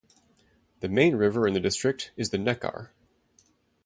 [0.79, 2.89] The main river in the district is the Neckar.